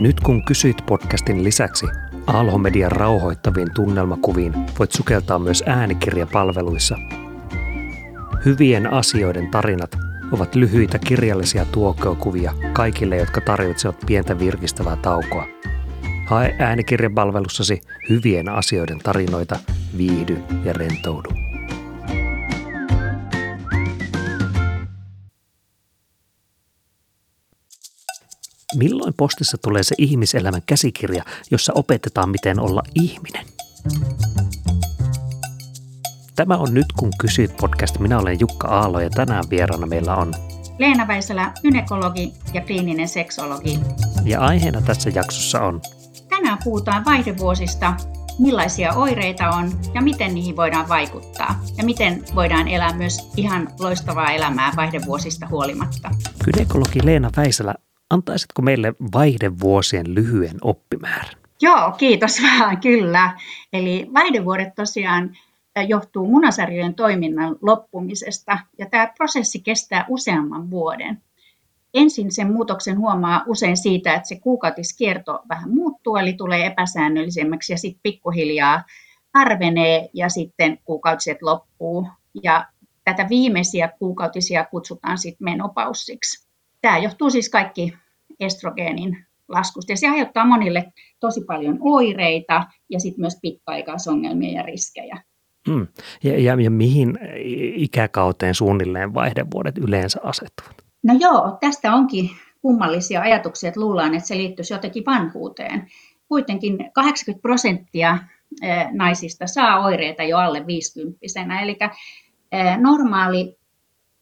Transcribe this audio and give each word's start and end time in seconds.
Nyt 0.00 0.20
kun 0.20 0.44
kysyit 0.44 0.76
podcastin 0.86 1.44
lisäksi 1.44 1.86
Aalho-median 2.26 2.92
rauhoittaviin 2.92 3.74
tunnelmakuviin, 3.74 4.54
voit 4.78 4.92
sukeltaa 4.92 5.38
myös 5.38 5.62
äänikirjapalveluissa. 5.66 6.96
Hyvien 8.44 8.92
asioiden 8.92 9.50
tarinat 9.50 9.98
ovat 10.32 10.54
lyhyitä 10.54 10.98
kirjallisia 10.98 11.64
tuokokuvia 11.64 12.52
kaikille, 12.72 13.16
jotka 13.16 13.40
tarvitsevat 13.40 13.96
pientä 14.06 14.38
virkistävää 14.38 14.96
taukoa. 14.96 15.46
Hae 16.26 16.56
äänikirjapalvelussasi 16.58 17.80
hyvien 18.08 18.48
asioiden 18.48 18.98
tarinoita, 18.98 19.58
viihdy 19.96 20.38
ja 20.64 20.72
rentoudu. 20.72 21.37
Milloin 28.76 29.14
postissa 29.16 29.58
tulee 29.58 29.82
se 29.82 29.94
ihmiselämän 29.98 30.62
käsikirja, 30.66 31.24
jossa 31.50 31.72
opetetaan, 31.74 32.30
miten 32.30 32.60
olla 32.60 32.82
ihminen? 32.94 33.46
Tämä 36.36 36.56
on 36.56 36.74
Nyt 36.74 36.86
kun 36.98 37.10
kysyt 37.20 37.56
podcast. 37.56 37.98
Minä 37.98 38.18
olen 38.18 38.40
Jukka 38.40 38.68
Aalo 38.68 39.00
ja 39.00 39.10
tänään 39.10 39.44
vieraana 39.50 39.86
meillä 39.86 40.16
on 40.16 40.34
Leena 40.78 41.08
Väisälä, 41.08 41.52
gynekologi 41.62 42.32
ja 42.54 42.60
kliininen 42.60 43.08
seksologi. 43.08 43.80
Ja 44.24 44.40
aiheena 44.40 44.80
tässä 44.80 45.10
jaksossa 45.14 45.60
on 45.60 45.80
Tänään 46.28 46.58
puhutaan 46.64 47.04
vaihdevuosista, 47.04 47.94
millaisia 48.38 48.92
oireita 48.92 49.50
on 49.50 49.72
ja 49.94 50.02
miten 50.02 50.34
niihin 50.34 50.56
voidaan 50.56 50.88
vaikuttaa. 50.88 51.60
Ja 51.76 51.84
miten 51.84 52.24
voidaan 52.34 52.68
elää 52.68 52.92
myös 52.92 53.30
ihan 53.36 53.68
loistavaa 53.80 54.30
elämää 54.30 54.72
vaihdevuosista 54.76 55.46
huolimatta. 55.46 56.10
Gynekologi 56.44 57.06
Leena 57.06 57.30
Väisälä, 57.36 57.74
antaisitko 58.10 58.62
meille 58.62 58.94
vaihdevuosien 59.14 60.14
lyhyen 60.14 60.56
oppimäärän? 60.62 61.34
Joo, 61.60 61.92
kiitos 61.92 62.42
vaan, 62.42 62.80
kyllä. 62.80 63.38
Eli 63.72 64.10
vaihdevuodet 64.14 64.74
tosiaan 64.74 65.36
johtuu 65.88 66.26
munasarjojen 66.26 66.94
toiminnan 66.94 67.56
loppumisesta 67.62 68.58
ja 68.78 68.86
tämä 68.86 69.12
prosessi 69.16 69.60
kestää 69.60 70.04
useamman 70.08 70.70
vuoden. 70.70 71.22
Ensin 71.94 72.32
sen 72.32 72.52
muutoksen 72.52 72.98
huomaa 72.98 73.44
usein 73.46 73.76
siitä, 73.76 74.14
että 74.14 74.28
se 74.28 74.40
kuukautiskierto 74.40 75.40
vähän 75.48 75.70
muuttuu, 75.74 76.16
eli 76.16 76.32
tulee 76.32 76.66
epäsäännöllisemmäksi 76.66 77.72
ja 77.72 77.78
sitten 77.78 78.00
pikkuhiljaa 78.02 78.82
harvenee 79.34 80.10
ja 80.14 80.28
sitten 80.28 80.78
kuukautiset 80.84 81.42
loppuu. 81.42 82.08
Ja 82.42 82.66
tätä 83.04 83.28
viimeisiä 83.28 83.88
kuukautisia 83.98 84.64
kutsutaan 84.64 85.18
sitten 85.18 85.44
menopaussiksi. 85.44 86.47
Tämä 86.80 86.98
johtuu 86.98 87.30
siis 87.30 87.48
kaikki 87.48 87.92
estrogeenin 88.40 89.26
laskusta 89.48 89.92
ja 89.92 89.96
se 89.96 90.08
aiheuttaa 90.08 90.44
monille 90.44 90.92
tosi 91.20 91.40
paljon 91.46 91.78
oireita 91.80 92.66
ja 92.90 93.00
sitten 93.00 93.20
myös 93.20 93.38
pitkäaikaisongelmia 93.42 94.52
ja 94.52 94.62
riskejä. 94.62 95.22
Hmm. 95.68 95.86
Ja, 96.24 96.40
ja, 96.40 96.60
ja 96.62 96.70
mihin 96.70 97.18
ikäkauteen 97.74 98.54
suunnilleen 98.54 99.14
vaihdevuodet 99.14 99.78
yleensä 99.78 100.20
asettuvat? 100.22 100.84
No 101.02 101.14
joo, 101.20 101.58
tästä 101.60 101.94
onkin 101.94 102.30
kummallisia 102.62 103.20
ajatuksia, 103.20 103.68
että 103.68 103.80
luullaan, 103.80 104.14
että 104.14 104.28
se 104.28 104.36
liittyisi 104.36 104.74
jotenkin 104.74 105.06
vanhuuteen. 105.06 105.86
Kuitenkin 106.28 106.90
80 106.92 107.42
prosenttia 107.42 108.18
naisista 108.92 109.46
saa 109.46 109.84
oireita 109.84 110.22
jo 110.22 110.38
alle 110.38 110.66
50 110.66 111.18
Eli 111.62 111.76
normaali 112.80 113.57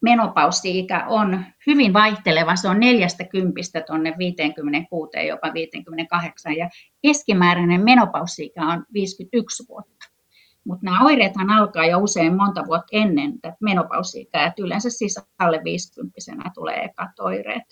menopaussi-ikä 0.02 1.06
on 1.06 1.44
hyvin 1.66 1.92
vaihteleva. 1.92 2.56
Se 2.56 2.69
on 2.69 2.80
40 2.80 3.61
tuonne 3.86 4.14
56, 4.19 5.27
jopa 5.28 5.55
58 5.55 6.56
ja 6.56 6.69
keskimääräinen 7.02 7.84
menopaussi-ikä 7.84 8.67
on 8.67 8.84
51 8.94 9.64
vuotta. 9.69 10.17
Mutta 10.64 10.84
nämä 10.84 11.05
oireethan 11.05 11.51
alkaa 11.51 11.86
jo 11.86 11.98
usein 11.98 12.36
monta 12.36 12.64
vuotta 12.67 12.89
ennen 12.92 13.40
tätä 13.40 13.57
menopausiikää, 13.61 14.46
että 14.46 14.62
yleensä 14.62 14.90
siis 14.90 15.20
alle 15.39 15.61
50 15.64 16.20
tulee 16.55 16.84
ekat 16.84 17.18
oireet. 17.20 17.64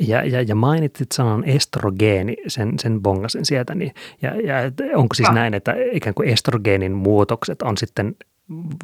Ja, 0.00 0.24
ja, 0.24 0.42
ja 0.42 0.54
mainitsit 0.54 1.12
sanan 1.12 1.44
estrogeeni, 1.44 2.36
sen, 2.46 2.78
sen 2.78 3.02
bongasen 3.02 3.44
sieltä, 3.44 3.74
niin, 3.74 3.92
ja, 4.22 4.40
ja 4.40 4.56
onko 4.96 5.14
siis 5.14 5.28
no. 5.28 5.34
näin, 5.34 5.54
että 5.54 5.74
ikään 5.92 6.14
kuin 6.14 6.28
estrogeenin 6.28 6.92
muutokset 6.92 7.62
on 7.62 7.76
sitten 7.76 8.16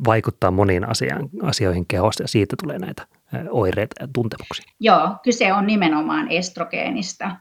vaikuttaa 0.07 0.51
moniin 0.51 0.89
asiaan, 0.89 1.29
asioihin 1.43 1.87
kehossa 1.87 2.25
ja 2.25 2.29
siitä 2.29 2.57
tulee 2.63 2.79
näitä 2.79 3.07
oireita 3.51 4.03
ja 4.03 4.09
tuntemuksia? 4.13 4.65
Joo, 4.81 5.17
kyse 5.23 5.53
on 5.53 5.67
nimenomaan 5.67 6.31
estrogeenista. 6.31 7.37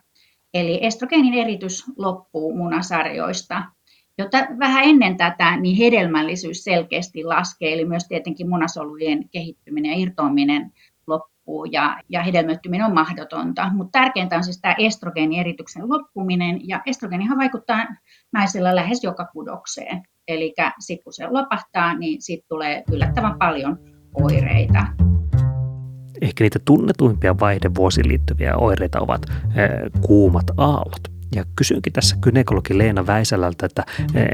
Eli 0.53 0.79
estrogeenin 0.85 1.33
eritys 1.33 1.83
loppuu 1.97 2.57
munasarjoista 2.57 3.63
Jotta 4.17 4.37
vähän 4.59 4.83
ennen 4.83 5.17
tätä 5.17 5.57
niin 5.57 5.77
hedelmällisyys 5.77 6.63
selkeästi 6.63 7.23
laskee, 7.23 7.73
eli 7.73 7.85
myös 7.85 8.07
tietenkin 8.07 8.49
munasolujen 8.49 9.29
kehittyminen 9.29 9.91
ja 9.91 9.97
irtoaminen 9.97 10.71
loppuu 11.07 11.65
ja, 11.65 11.97
ja 12.09 12.23
hedelmöittyminen 12.23 12.85
on 12.85 12.93
mahdotonta. 12.93 13.71
Mutta 13.73 13.99
tärkeintä 13.99 14.35
on 14.35 14.43
siis 14.43 14.61
tämä 14.61 14.75
estrogeenierityksen 14.79 15.89
loppuminen, 15.89 16.67
ja 16.67 16.81
estrogeenihan 16.85 17.37
vaikuttaa 17.37 17.85
naisella 18.33 18.75
lähes 18.75 19.03
joka 19.03 19.25
kudokseen. 19.25 20.03
Eli 20.27 20.53
sitten 20.79 21.03
kun 21.03 21.13
se 21.13 21.27
lopahtaa, 21.29 21.97
niin 21.97 22.21
siitä 22.21 22.45
tulee 22.49 22.83
yllättävän 22.91 23.37
paljon 23.37 23.77
oireita. 24.13 24.85
Ehkä 26.21 26.43
niitä 26.43 26.59
tunnetuimpia 26.65 27.39
vaihdevuosiin 27.39 28.07
liittyviä 28.07 28.55
oireita 28.55 28.99
ovat 28.99 29.21
kuumat 30.01 30.45
aallot. 30.57 31.17
Ja 31.35 31.45
kysynkin 31.55 31.93
tässä 31.93 32.15
kynekologi 32.21 32.77
Leena 32.77 33.07
Väisälältä, 33.07 33.65
että, 33.65 33.85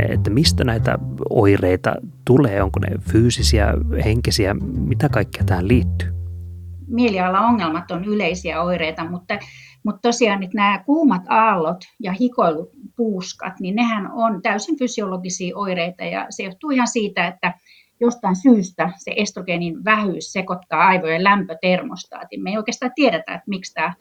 että 0.10 0.30
mistä 0.30 0.64
näitä 0.64 0.98
oireita 1.30 1.96
tulee, 2.26 2.64
onko 2.64 2.80
ne 2.80 2.88
fyysisiä, 3.12 3.74
henkisiä, 4.06 4.54
mitä 4.78 5.10
kaikkea 5.10 5.44
tähän 5.44 5.68
liittyy? 5.68 6.14
Mielialaongelmat 6.88 7.92
on 7.92 8.06
yleisiä 8.06 8.62
oireita, 8.62 9.10
mutta, 9.10 9.40
mutta 9.86 10.02
tosiaan 10.02 10.40
nyt 10.40 10.54
nämä 10.54 10.84
kuumat 10.86 11.22
aallot 11.30 11.78
ja 12.00 12.12
hikoilupuuskat, 12.12 13.54
niin 13.60 13.76
nehän 13.76 14.12
on 14.12 14.42
täysin 14.42 14.80
fysiologisia 14.80 15.58
oireita 15.58 16.04
ja 16.04 16.28
se 16.30 16.44
johtuu 16.44 16.72
ihan 16.72 16.88
siitä, 16.88 17.28
että 17.28 17.54
jostain 18.00 18.36
syystä 18.36 18.92
se 18.98 19.14
estrogeenin 19.16 19.86
vähyys 19.86 20.34
sekoittaa 20.34 20.88
aivojen 20.88 21.24
lämpötermostaatin. 21.24 22.44
Me 22.44 22.50
ei 22.50 22.58
oikeastaan 22.58 22.92
tiedetä, 22.96 23.34
että 23.34 23.50
miksi 23.50 23.74
tämä 23.74 23.94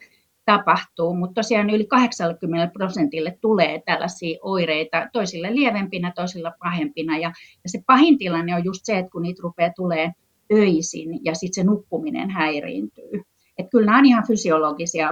tapahtuu, 0.45 1.15
mutta 1.15 1.33
tosiaan 1.33 1.69
yli 1.69 1.85
80 1.85 2.73
prosentille 2.73 3.37
tulee 3.41 3.81
tällaisia 3.85 4.39
oireita, 4.41 5.07
toisille 5.13 5.55
lievempinä, 5.55 6.11
toisilla 6.15 6.51
pahempina. 6.59 7.17
Ja, 7.17 7.31
ja 7.63 7.69
se 7.69 7.83
pahin 7.87 8.17
tilanne 8.17 8.55
on 8.55 8.63
just 8.63 8.81
se, 8.83 8.97
että 8.97 9.11
kun 9.11 9.21
niitä 9.21 9.41
rupeaa 9.43 9.73
tulee 9.75 10.11
öisin 10.53 11.19
ja 11.25 11.35
sitten 11.35 11.63
se 11.63 11.69
nukkuminen 11.69 12.29
häiriintyy. 12.29 13.23
Että 13.57 13.69
kyllä 13.69 13.85
nämä 13.85 13.97
on 13.97 14.05
ihan 14.05 14.27
fysiologisia 14.27 15.09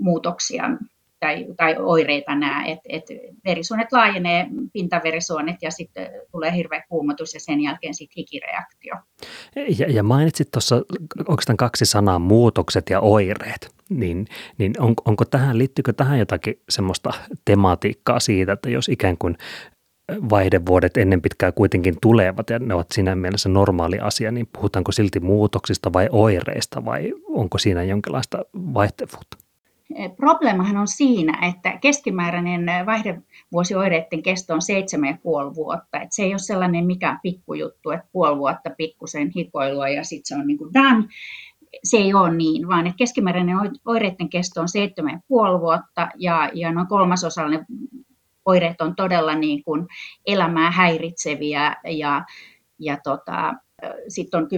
muutoksia 0.00 0.64
tai, 1.20 1.46
tai 1.56 1.76
oireita 1.78 2.34
nämä, 2.34 2.64
että 2.64 2.88
et 2.88 3.04
verisuonet 3.44 3.92
laajenee, 3.92 4.46
pintaverisuonet 4.72 5.56
ja 5.62 5.70
sitten 5.70 6.10
tulee 6.32 6.54
hirveä 6.54 6.84
kuumotus 6.88 7.34
ja 7.34 7.40
sen 7.40 7.60
jälkeen 7.60 7.94
sitten 7.94 8.14
hikireaktio. 8.16 8.94
Ja, 9.78 9.86
ja 9.90 10.02
mainitsit 10.02 10.50
tuossa 10.50 10.76
oikeastaan 11.28 11.56
kaksi 11.56 11.86
sanaa, 11.86 12.18
muutokset 12.18 12.90
ja 12.90 13.00
oireet 13.00 13.80
niin, 13.90 14.26
niin 14.58 14.72
on, 14.78 14.94
onko 15.04 15.24
tähän, 15.24 15.58
liittyykö 15.58 15.92
tähän 15.92 16.18
jotakin 16.18 16.60
semmoista 16.68 17.12
tematiikkaa 17.44 18.20
siitä, 18.20 18.52
että 18.52 18.70
jos 18.70 18.88
ikään 18.88 19.18
kuin 19.18 19.36
vaihdevuodet 20.30 20.96
ennen 20.96 21.22
pitkää 21.22 21.52
kuitenkin 21.52 21.96
tulevat 22.02 22.50
ja 22.50 22.58
ne 22.58 22.74
ovat 22.74 22.86
siinä 22.92 23.14
mielessä 23.14 23.48
normaali 23.48 23.98
asia, 23.98 24.30
niin 24.30 24.48
puhutaanko 24.52 24.92
silti 24.92 25.20
muutoksista 25.20 25.92
vai 25.92 26.08
oireista 26.12 26.84
vai 26.84 27.12
onko 27.28 27.58
siinä 27.58 27.82
jonkinlaista 27.82 28.44
vaihtevuutta? 28.54 29.36
Probleemahan 30.16 30.76
on 30.76 30.88
siinä, 30.88 31.48
että 31.48 31.78
keskimääräinen 31.80 32.66
vaihdevuosioireiden 32.86 34.22
kesto 34.22 34.54
on 34.54 34.60
7,5 35.50 35.54
vuotta. 35.54 36.00
Että 36.00 36.14
se 36.14 36.22
ei 36.22 36.32
ole 36.32 36.38
sellainen 36.38 36.86
mikään 36.86 37.18
pikkujuttu, 37.22 37.90
että 37.90 38.08
puoli 38.12 38.38
vuotta 38.38 38.70
pikkusen 38.78 39.30
hikoilua 39.36 39.88
ja 39.88 40.04
sitten 40.04 40.26
se 40.26 40.34
on 40.40 40.46
niin 40.46 40.58
kuin 40.58 40.74
done, 40.74 41.04
se 41.84 41.96
ei 41.96 42.14
ole 42.14 42.34
niin, 42.34 42.68
vaan 42.68 42.86
että 42.86 42.96
keskimääräinen 42.96 43.56
oireiden 43.84 44.28
kesto 44.28 44.60
on 44.60 44.68
7,5 45.54 45.60
vuotta 45.60 46.08
ja, 46.16 46.50
ja 46.54 46.72
noin 46.72 46.86
kolmasosallinen 46.86 47.66
oireet 48.44 48.80
on 48.80 48.96
todella 48.96 49.34
niin 49.34 49.64
kuin 49.64 49.86
elämää 50.26 50.70
häiritseviä 50.70 51.76
ja, 51.84 52.24
ja 52.78 52.98
tota, 53.04 53.54
sitten 54.10 54.38
on 54.38 54.48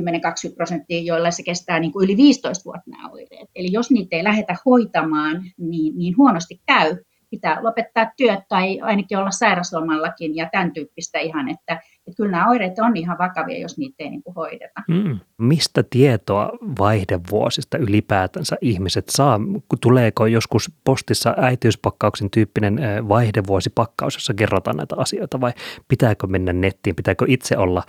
10-20 0.51 0.55
prosenttia, 0.57 1.03
joilla 1.03 1.31
se 1.31 1.43
kestää 1.43 1.81
niin 1.81 1.93
kuin 1.93 2.05
yli 2.05 2.17
15 2.17 2.65
vuotta 2.65 2.91
nämä 2.91 3.09
oireet. 3.09 3.51
Eli 3.55 3.69
jos 3.73 3.91
niitä 3.91 4.17
ei 4.17 4.25
lähdetä 4.25 4.57
hoitamaan, 4.67 5.43
niin, 5.59 5.99
niin 5.99 6.17
huonosti 6.17 6.61
käy. 6.67 6.97
Pitää 7.31 7.65
lopettaa 7.65 8.13
työt 8.17 8.41
tai 8.49 8.81
ainakin 8.81 9.19
olla 9.19 9.31
sairaslomallakin 9.31 10.37
ja 10.37 10.49
tämän 10.53 10.73
tyyppistä 10.73 11.19
ihan, 11.19 11.49
että 11.49 11.81
että 12.07 12.17
kyllä 12.17 12.31
nämä 12.31 12.51
oireet 12.51 12.79
on 12.79 12.97
ihan 12.97 13.19
vakavia, 13.19 13.61
jos 13.61 13.79
niitä 13.79 13.95
ei 13.99 14.11
niin 14.11 14.23
kuin 14.23 14.35
hoideta. 14.35 14.83
Mm. 14.89 15.21
Mistä 15.39 15.85
tietoa 15.91 16.51
vaihdevuosista 16.79 17.79
ylipäätänsä 17.79 18.57
ihmiset 18.61 19.09
saa? 19.09 19.41
Tuleeko 19.81 20.27
joskus 20.27 20.73
postissa 20.85 21.35
äitiyspakkauksen 21.37 22.31
tyyppinen 22.31 22.79
vaihdevuosipakkaus, 23.09 24.15
jossa 24.15 24.35
kerrotaan 24.35 24.77
näitä 24.77 24.95
asioita 24.99 25.41
vai 25.41 25.53
pitääkö 25.89 26.27
mennä 26.27 26.53
nettiin, 26.53 26.97
pitääkö 26.97 27.25
itse 27.29 27.57
olla 27.57 27.83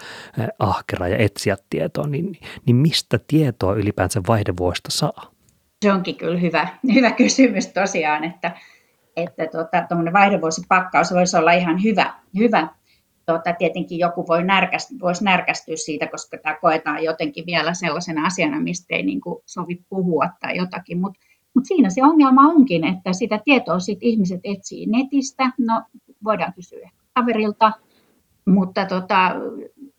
ahkera 0.59 1.07
ja 1.07 1.17
etsiä 1.17 1.57
tietoa, 1.69 2.07
niin, 2.07 2.37
niin 2.65 2.75
mistä 2.75 3.19
tietoa 3.27 3.73
ylipäänsä 3.73 4.21
vaihdevuosista 4.27 4.91
saa? 4.91 5.31
Se 5.81 5.91
onkin 5.91 6.15
kyllä 6.15 6.39
hyvä, 6.39 6.67
hyvä 6.93 7.11
kysymys 7.11 7.67
tosiaan, 7.67 8.23
että 8.23 8.51
että 9.17 9.47
tota, 9.47 10.13
vaihdevuosipakkaus 10.13 11.13
voisi 11.13 11.37
olla 11.37 11.51
ihan 11.51 11.83
hyvä, 11.83 12.13
hyvä 12.37 12.67
tota, 13.25 13.53
tietenkin 13.53 13.99
joku 13.99 14.27
voi 14.27 14.43
närkästyä, 14.43 14.97
voisi 15.01 15.23
närkästyä 15.23 15.75
siitä, 15.77 16.07
koska 16.07 16.37
tämä 16.37 16.57
koetaan 16.61 17.03
jotenkin 17.03 17.45
vielä 17.45 17.73
sellaisena 17.73 18.25
asiana, 18.25 18.61
mistä 18.61 18.95
ei 18.95 19.03
niin 19.03 19.21
kuin 19.21 19.43
sovi 19.45 19.83
puhua 19.89 20.29
tai 20.41 20.57
jotakin, 20.57 21.01
mutta 21.01 21.19
mut 21.55 21.65
siinä 21.65 21.89
se 21.89 22.03
ongelma 22.03 22.47
onkin, 22.47 22.83
että 22.83 23.13
sitä 23.13 23.39
tietoa 23.45 23.79
sit 23.79 23.99
ihmiset 24.01 24.41
etsii 24.43 24.85
netistä, 24.85 25.51
no 25.57 25.83
voidaan 26.23 26.53
kysyä 26.53 26.89
kaverilta, 27.13 27.71
mutta 28.45 28.85
tota, 28.85 29.31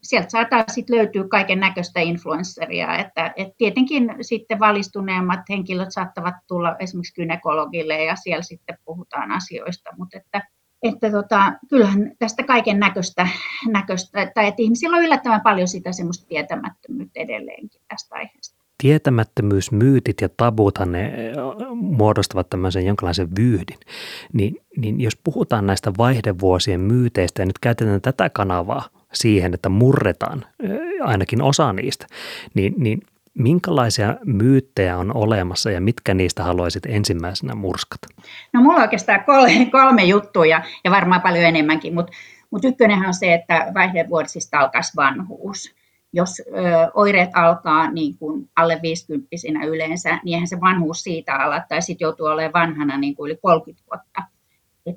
sieltä 0.02 0.30
saattaa 0.30 0.64
sitten 0.68 0.96
löytyä 0.96 1.28
kaiken 1.28 1.60
näköistä 1.60 2.00
influensseria, 2.00 2.96
että 2.96 3.32
et 3.36 3.48
tietenkin 3.58 4.14
sitten 4.20 4.60
valistuneemmat 4.60 5.40
henkilöt 5.48 5.88
saattavat 5.90 6.34
tulla 6.48 6.76
esimerkiksi 6.78 7.14
gynekologille 7.14 8.04
ja 8.04 8.16
siellä 8.16 8.42
sitten 8.42 8.78
puhutaan 8.84 9.32
asioista, 9.32 9.90
mutta 9.98 10.18
että 10.18 10.42
että 10.84 11.10
tota, 11.10 11.52
kyllähän 11.70 12.12
tästä 12.18 12.42
kaiken 12.42 12.80
näköistä, 12.80 13.28
näköistä, 13.68 14.30
tai 14.34 14.46
että 14.46 14.62
ihmisillä 14.62 14.96
on 14.96 15.04
yllättävän 15.04 15.40
paljon 15.40 15.68
sitä 15.68 15.92
semmoista 15.92 16.26
tietämättömyyttä 16.26 17.20
edelleenkin 17.20 17.80
tästä 17.88 18.14
aiheesta. 18.14 18.64
Tietämättömyysmyytit 18.78 20.20
ja 20.20 20.28
tabuthan 20.36 20.92
ne 20.92 21.12
muodostavat 21.74 22.50
tämmöisen 22.50 22.86
jonkinlaisen 22.86 23.28
vyyhdin. 23.38 23.78
Niin, 24.32 24.56
niin 24.76 25.00
jos 25.00 25.16
puhutaan 25.24 25.66
näistä 25.66 25.92
vaihdevuosien 25.98 26.80
myyteistä 26.80 27.42
ja 27.42 27.46
nyt 27.46 27.58
käytetään 27.58 28.00
tätä 28.00 28.30
kanavaa 28.30 28.88
siihen, 29.12 29.54
että 29.54 29.68
murretaan 29.68 30.46
ainakin 31.02 31.42
osa 31.42 31.72
niistä, 31.72 32.06
niin, 32.54 32.74
niin 32.76 33.00
minkälaisia 33.34 34.16
myyttejä 34.24 34.98
on 34.98 35.16
olemassa 35.16 35.70
ja 35.70 35.80
mitkä 35.80 36.14
niistä 36.14 36.42
haluaisit 36.42 36.86
ensimmäisenä 36.86 37.54
murskata? 37.54 38.08
No 38.52 38.60
mulla 38.60 38.76
on 38.76 38.82
oikeastaan 38.82 39.24
kolme, 39.24 39.68
kolme 39.72 40.04
juttua 40.04 40.46
ja, 40.46 40.62
varmaan 40.90 41.20
paljon 41.20 41.44
enemmänkin, 41.44 41.94
mutta 41.94 42.12
mut 42.50 42.64
ykkönenhän 42.64 43.06
on 43.06 43.14
se, 43.14 43.34
että 43.34 43.70
vaihdevuotisista 43.74 44.58
alkaisi 44.58 44.96
vanhuus. 44.96 45.74
Jos 46.12 46.40
ö, 46.40 46.42
oireet 46.94 47.30
alkaa 47.34 47.90
niin 47.90 48.18
kuin 48.18 48.50
alle 48.56 48.78
50 48.82 49.28
yleensä, 49.66 50.18
niin 50.24 50.34
eihän 50.34 50.48
se 50.48 50.60
vanhuus 50.60 51.02
siitä 51.02 51.36
ala, 51.36 51.62
tai 51.68 51.82
sitten 51.82 52.04
joutuu 52.04 52.26
olemaan 52.26 52.52
vanhana 52.52 52.98
niin 52.98 53.16
kuin 53.16 53.30
yli 53.30 53.38
30 53.42 53.84
vuotta. 53.90 54.22
Et 54.86 54.96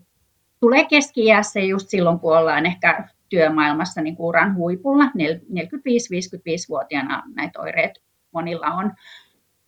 tulee 0.60 0.86
keski 0.86 1.22
just 1.70 1.90
silloin, 1.90 2.20
kun 2.20 2.38
ollaan 2.38 2.66
ehkä 2.66 3.10
työmaailmassa 3.30 4.02
niin 4.02 4.16
kuin 4.16 4.28
uran 4.28 4.56
huipulla, 4.56 5.06
45-55-vuotiaana 5.06 7.24
näitä 7.36 7.62
oireet 7.62 8.07
monilla 8.38 8.68
on. 8.68 8.92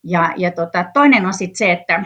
Ja, 0.04 0.33
ja 0.38 0.51
tota, 0.51 0.86
toinen 0.94 1.25
on 1.25 1.33
sitten 1.33 1.57
se, 1.57 1.71
että 1.71 2.04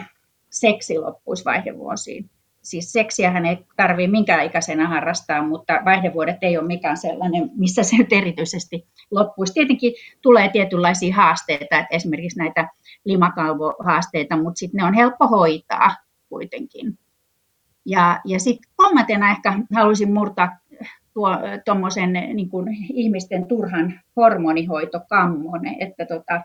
seksi 0.50 0.98
loppuisi 0.98 1.44
vaihdevuosiin. 1.44 2.30
Siis 2.62 2.92
seksiähän 2.92 3.46
ei 3.46 3.58
tarvitse 3.76 4.10
minkään 4.10 4.46
ikäisenä 4.46 4.88
harrastaa, 4.88 5.42
mutta 5.42 5.80
vaihdevuodet 5.84 6.36
ei 6.42 6.58
ole 6.58 6.66
mikään 6.66 6.96
sellainen, 6.96 7.50
missä 7.56 7.82
se 7.82 7.96
nyt 7.96 8.12
erityisesti 8.12 8.86
loppuisi. 9.10 9.52
Tietenkin 9.52 9.92
tulee 10.22 10.48
tietynlaisia 10.48 11.14
haasteita, 11.14 11.64
että 11.64 11.86
esimerkiksi 11.90 12.38
näitä 12.38 12.68
limakalvohaasteita, 13.04 14.36
mutta 14.36 14.58
sitten 14.58 14.78
ne 14.78 14.84
on 14.84 14.94
helppo 14.94 15.28
hoitaa 15.28 15.96
kuitenkin. 16.28 16.98
Ja, 17.86 18.20
ja 18.24 18.40
sitten 18.40 18.70
kolmantena 18.76 19.30
ehkä 19.30 19.58
haluaisin 19.74 20.12
murtaa 20.12 20.48
tuommoisen 21.64 22.12
niin 22.12 22.50
ihmisten 22.92 23.46
turhan 23.46 24.00
hormonihoitokammon, 24.16 25.60
että 25.80 26.06
tota, 26.06 26.40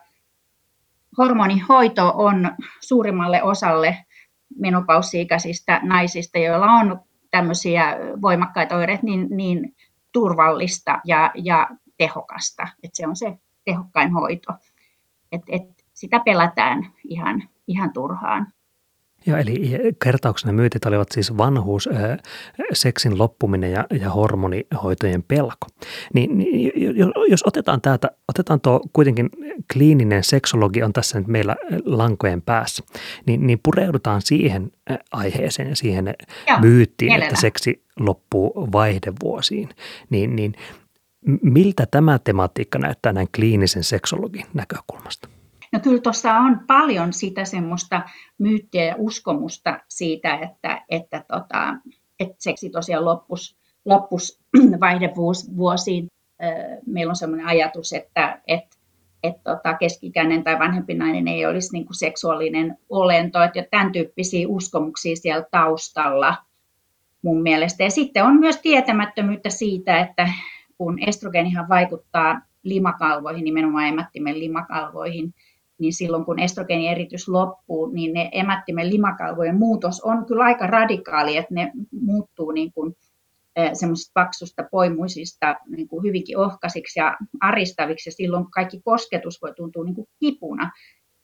hormonihoito 1.20 2.14
on 2.16 2.52
suurimmalle 2.80 3.44
osalle 3.44 3.98
menopausi-ikäisistä 4.60 5.80
naisista, 5.84 6.38
joilla 6.38 6.66
on 6.66 7.00
tämmöisiä 7.32 7.98
voimakkaita 8.22 8.76
oireita, 8.76 9.06
niin, 9.06 9.28
niin 9.30 9.76
turvallista 10.12 11.00
ja, 11.06 11.32
ja 11.36 11.70
tehokasta. 11.98 12.68
Et 12.84 12.92
se 12.94 13.08
on 13.08 13.16
se 13.16 13.38
tehokkain 13.66 14.12
hoito. 14.14 14.54
Et, 15.32 15.42
et 15.48 15.64
sitä 15.94 16.20
pelätään 16.20 16.92
ihan, 17.04 17.44
ihan 17.68 17.94
turhaan. 17.94 18.48
Joo, 19.26 19.38
eli 19.38 19.72
kertauksena 20.04 20.54
myytit 20.54 20.86
olivat 20.86 21.08
siis 21.12 21.38
vanhuus, 21.38 21.90
seksin 22.74 23.18
loppuminen 23.18 23.72
ja, 23.72 23.86
ja 24.02 24.10
hormonihoitojen 24.10 25.24
pelko. 25.24 25.68
Niin, 26.14 26.38
niin 26.38 26.72
jos 27.30 27.44
otetaan 27.48 27.82
täältä, 27.82 28.12
otetaan 28.28 28.62
tuo 28.62 28.82
kuitenkin 28.94 29.30
kliininen 29.74 30.24
seksologi 30.24 30.84
on 30.84 30.94
tässä 30.94 31.20
nyt 31.20 31.28
meillä 31.28 31.56
lankojen 31.86 32.42
päässä, 32.42 32.84
niin, 33.26 33.48
niin 33.48 33.60
pureudutaan 33.64 34.22
siihen 34.22 34.72
aiheeseen 35.12 35.70
ja 35.70 35.76
siihen 35.76 36.14
Joo, 36.48 36.60
myyttiin, 36.60 37.10
mielellä. 37.10 37.30
että 37.30 37.42
seksi 37.42 37.84
loppuu 38.00 38.70
vaihdevuosiin. 38.72 39.70
Niin, 40.10 40.36
niin 40.36 40.54
miltä 41.42 41.86
tämä 41.92 42.20
tematiikka 42.20 42.80
näyttää 42.80 43.14
näin 43.14 43.28
kliinisen 43.36 43.84
seksologin 43.84 44.46
näkökulmasta? 44.54 45.30
No 45.72 45.80
kyllä 45.80 46.02
tuossa 46.02 46.34
on 46.34 46.60
paljon 46.68 47.14
sitä 47.14 47.46
semmoista 47.46 48.02
myyttiä 48.38 48.86
ja 48.86 48.96
uskomusta 48.98 49.80
siitä, 49.88 50.36
että, 50.36 50.82
että, 50.90 51.24
tota, 51.28 51.76
että 52.20 52.36
seksi 52.38 52.70
tosiaan 52.70 53.06
loppus, 53.06 53.58
loppus 53.86 54.40
vaihdevuosiin. 54.82 56.08
Meillä 56.86 57.12
on 57.12 57.16
semmoinen 57.16 57.48
ajatus, 57.48 57.94
että, 57.94 58.42
että, 58.48 58.78
että 59.24 59.42
tota, 59.44 59.74
keskikäinen 59.74 60.44
tai 60.44 60.60
vanhempi 60.60 60.94
nainen 60.94 61.28
ei 61.28 61.46
olisi 61.46 61.74
niin 61.74 61.86
kuin 61.86 61.96
seksuaalinen 61.96 62.78
olento, 62.90 63.42
että 63.42 63.66
tämän 63.72 63.92
tyyppisiä 63.92 64.48
uskomuksia 64.48 65.16
siellä 65.16 65.46
taustalla 65.52 66.36
mun 67.22 67.42
mielestä. 67.42 67.84
Ja 67.84 67.92
sitten 67.92 68.24
on 68.24 68.40
myös 68.40 68.58
tietämättömyyttä 68.58 69.50
siitä, 69.50 70.00
että 70.00 70.30
kun 70.78 71.00
estrogeenihan 71.08 71.70
vaikuttaa 71.70 72.42
limakalvoihin, 72.64 73.44
nimenomaan 73.44 73.88
emättimen 73.88 74.40
limakalvoihin, 74.40 75.34
niin 75.80 75.94
silloin 75.94 76.26
kun 76.26 76.40
estrogeenieritys 76.40 77.28
loppuu, 77.28 77.88
niin 77.88 78.14
ne 78.14 78.30
emättimen 78.32 78.90
limakalvojen 78.90 79.56
muutos 79.56 80.02
on 80.02 80.26
kyllä 80.26 80.44
aika 80.44 80.68
radikaali, 80.68 81.38
että 81.38 81.54
ne 81.54 81.72
muuttuu 82.02 82.52
niin 82.52 82.72
kuin 82.72 82.96
semmoisista 83.74 84.12
paksusta 84.14 84.64
poimuisista 84.72 85.56
niin 85.68 85.88
kuin 85.88 86.04
hyvinkin 86.04 86.38
ohkaisiksi 86.38 87.00
ja 87.00 87.18
aristaviksi, 87.42 88.10
ja 88.10 88.14
silloin 88.14 88.52
kaikki 88.52 88.82
kosketus 88.86 89.42
voi 89.42 89.54
tuntua 89.56 89.84
niin 89.84 89.96
kuin 89.96 90.08
kipuna 90.20 90.72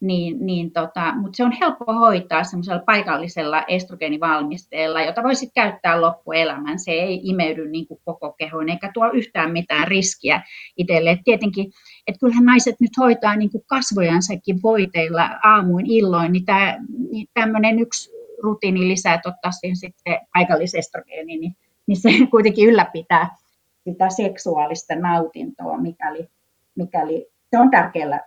niin, 0.02 0.46
niin 0.46 0.72
tota, 0.72 1.14
mutta 1.16 1.38
se 1.38 1.44
on 1.44 1.52
helppo 1.52 1.94
hoitaa 1.94 2.44
semmoisella 2.44 2.84
paikallisella 2.86 3.64
estrogeenivalmisteella, 3.68 5.02
jota 5.02 5.24
voisit 5.24 5.50
käyttää 5.56 6.02
loppuelämän. 6.02 6.80
Se 6.80 6.92
ei 6.92 7.22
imeydy 7.24 7.70
niin 7.70 7.88
kuin 7.88 8.00
koko 8.06 8.32
kehoon 8.32 8.70
eikä 8.70 8.92
tuo 8.94 9.12
yhtään 9.12 9.52
mitään 9.52 9.88
riskiä 9.88 10.42
itselle. 10.78 11.20
tietenkin, 11.24 11.72
että 12.08 12.20
kyllähän 12.20 12.46
naiset 12.46 12.76
nyt 12.80 12.98
hoitaa 12.98 13.36
niin 13.36 13.52
kuin 13.52 13.64
kasvojansakin 13.68 14.60
voiteilla 14.64 15.30
aamuin 15.44 15.86
illoin, 15.86 16.32
niin, 16.32 16.46
tämä, 16.46 16.78
niin 17.12 17.28
tämmöinen 17.34 17.80
yksi 17.80 18.12
rutiini 18.44 18.88
lisää, 18.88 19.14
että 19.14 19.30
ottaa 19.30 19.52
siihen 19.52 19.78
sitten 19.78 20.20
paikallisestrogeeni, 20.34 21.38
niin, 21.38 21.56
niin 21.88 21.98
se 21.98 22.10
kuitenkin 22.32 22.70
ylläpitää 22.70 23.36
sitä 23.84 24.10
seksuaalista 24.10 24.96
nautintoa, 24.96 25.78
mikäli, 25.78 26.28
mikäli 26.76 27.28
se 27.52 27.60
on 27.60 27.72
tärkeällä 27.72 28.22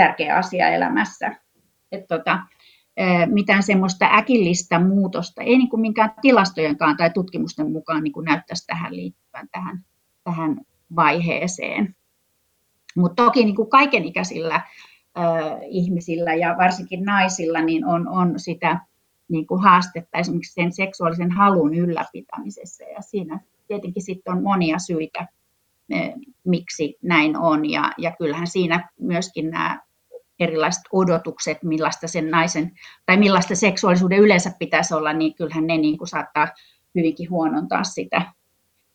tärkeä 0.00 0.36
asia 0.36 0.68
elämässä. 0.68 1.36
että 1.92 2.16
tota, 2.16 2.38
mitään 3.26 3.62
semmoista 3.62 4.08
äkillistä 4.12 4.78
muutosta, 4.78 5.42
ei 5.42 5.58
niin 5.58 5.68
kuin 5.68 5.80
minkään 5.80 6.14
tilastojenkaan 6.22 6.96
tai 6.96 7.10
tutkimusten 7.10 7.72
mukaan 7.72 8.04
niin 8.04 8.12
kuin 8.12 8.24
näyttäisi 8.24 8.66
tähän 8.66 8.96
liittyvän 8.96 9.48
tähän, 9.52 9.84
tähän 10.24 10.60
vaiheeseen. 10.96 11.96
Mutta 12.96 13.24
toki 13.24 13.44
niin 13.44 13.56
kuin 13.56 13.70
kaikenikäisillä 13.70 14.54
äh, 14.54 14.64
ihmisillä 15.68 16.34
ja 16.34 16.56
varsinkin 16.58 17.04
naisilla 17.04 17.60
niin 17.60 17.86
on, 17.86 18.08
on 18.08 18.34
sitä 18.36 18.80
niin 19.28 19.46
kuin 19.46 19.62
haastetta 19.62 20.18
esimerkiksi 20.18 20.52
sen 20.52 20.72
seksuaalisen 20.72 21.30
halun 21.30 21.74
ylläpitämisessä 21.74 22.84
ja 22.84 23.00
siinä 23.00 23.40
tietenkin 23.68 24.02
sitten 24.02 24.32
on 24.32 24.42
monia 24.42 24.78
syitä, 24.78 25.26
miksi 26.44 26.98
näin 27.02 27.36
on 27.36 27.70
ja, 27.70 27.92
ja 27.98 28.12
kyllähän 28.18 28.46
siinä 28.46 28.90
myöskin 29.00 29.50
nämä 29.50 29.80
erilaiset 30.40 30.82
odotukset, 30.92 31.58
millaista 31.62 32.08
sen 32.08 32.30
naisen 32.30 32.70
tai 33.06 33.16
millaista 33.16 33.54
seksuaalisuuden 33.54 34.18
yleensä 34.18 34.52
pitäisi 34.58 34.94
olla, 34.94 35.12
niin 35.12 35.34
kyllähän 35.34 35.66
ne 35.66 35.76
niin 35.76 35.98
kuin 35.98 36.08
saattaa 36.08 36.48
hyvinkin 36.94 37.30
huonontaa 37.30 37.84
sitä, 37.84 38.22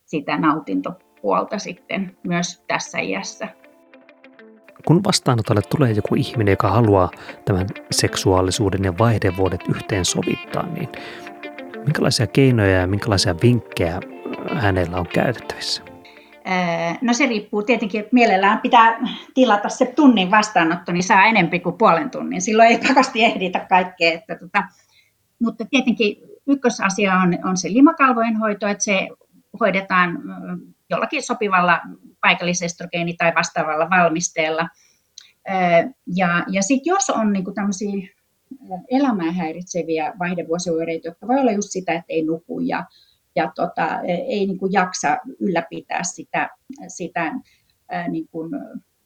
sitä 0.06 0.38
nautintopuolta. 0.38 1.60
sitten 1.60 2.18
myös 2.24 2.64
tässä 2.68 3.00
iässä. 3.00 3.48
Kun 4.88 5.04
vastaanotolle 5.04 5.62
tulee 5.62 5.92
joku 5.92 6.16
ihminen, 6.16 6.52
joka 6.52 6.70
haluaa 6.70 7.12
tämän 7.46 7.68
seksuaalisuuden 7.92 8.84
ja 8.84 8.98
vaihdevuodet 8.98 9.62
yhteen 9.70 10.06
sovittaa, 10.06 10.66
niin 10.66 10.90
minkälaisia 11.86 12.28
keinoja 12.28 12.80
ja 12.80 12.88
minkälaisia 12.88 13.36
vinkkejä 13.44 14.00
hänellä 14.56 14.98
on 14.98 15.08
käytettävissä? 15.08 15.95
No 17.02 17.14
se 17.14 17.26
riippuu 17.26 17.64
tietenkin, 17.64 18.06
mielellään 18.12 18.60
pitää 18.60 19.00
tilata 19.34 19.70
se 19.70 19.86
tunnin 19.86 20.32
vastaanotto, 20.32 20.92
niin 20.92 21.04
saa 21.04 21.26
enempi 21.26 21.60
kuin 21.60 21.78
puolen 21.78 22.10
tunnin. 22.10 22.42
Silloin 22.42 22.70
ei 22.70 22.80
pakosti 22.88 23.24
ehditä 23.24 23.66
kaikkea. 23.70 24.14
Että 24.14 24.36
tota, 24.36 24.64
mutta 25.42 25.66
tietenkin 25.70 26.18
ykkösasia 26.48 27.14
on, 27.16 27.38
on 27.44 27.58
se 27.58 27.74
limakalvojen 27.74 28.38
hoito, 28.38 28.68
että 28.68 28.84
se 28.84 29.08
hoidetaan 29.60 30.20
jollakin 30.90 31.24
sopivalla 31.24 31.82
paikallisestrogeeni- 32.28 33.16
tai 33.18 33.36
vastaavalla 33.36 33.90
valmisteella. 33.90 34.70
Ja, 36.16 36.46
ja 36.48 36.62
sitten 36.62 36.92
jos 36.92 37.10
on 37.10 37.34
niinku 37.34 37.52
tämmöisiä 37.52 38.08
elämää 38.92 39.32
häiritseviä 39.32 40.14
vaihdevuosioireita, 40.20 41.08
jotka 41.08 41.28
voi 41.28 41.40
olla 41.40 41.52
just 41.52 41.70
sitä, 41.72 41.94
että 41.94 42.06
ei 42.10 42.26
nuku 42.26 42.60
ja, 42.60 42.86
ja 43.36 43.52
tota, 43.56 44.02
ei 44.28 44.46
niin 44.46 44.58
kuin 44.58 44.74
jaksa 44.74 45.18
ylläpitää 45.40 46.04
sitä, 46.04 46.50
sitä 46.88 47.32
ää, 47.90 48.08
niin 48.08 48.28
kuin 48.32 48.52